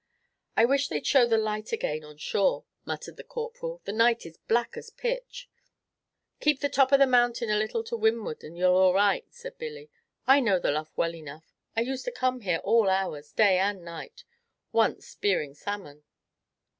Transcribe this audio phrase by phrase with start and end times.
[0.57, 4.35] "I wish they'd show the light again on shore," muttered the Corporal; "the night is
[4.47, 5.47] black as pitch."
[6.39, 9.25] "Keep the top of the mountain a little to windward, and you 're all right,"
[9.31, 9.91] said Billy.
[10.25, 11.13] "I know the lough well;
[11.75, 14.23] I used to come here all hours, day and night,
[14.71, 16.03] once, spearing salmon."